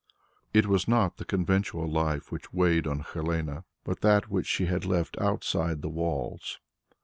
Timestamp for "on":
2.87-3.01